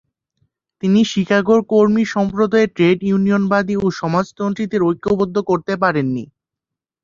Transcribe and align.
তিনি 0.83 0.99
শিকাগোর 1.11 1.61
কর্মী 1.71 2.03
সম্প্রদায়ের 2.13 2.73
ট্রেড 2.75 2.99
ইউনিয়নবাদী 3.03 3.75
ও 3.77 3.87
সমাজতন্ত্রীদের 3.99 4.81
ঐক্যবদ্ধ 4.89 5.35
করতে 5.49 5.73
পারেননি। 5.83 6.23